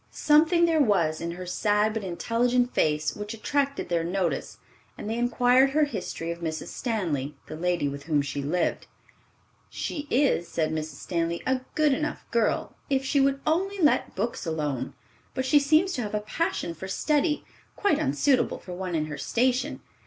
[0.09, 4.57] Something there was in her sad but intelligent face which attracted their notice,
[4.97, 6.69] and they inquired her history of Mrs.
[6.69, 8.87] Stanley, the lady with whom she lived.
[9.69, 10.95] "She is," said Mrs.
[10.95, 14.95] Stanley, "a good enough girl, if she would only let books alone;
[15.35, 17.45] but she seems to have a passion for study,
[17.75, 19.81] quite unsuitable for one in her station.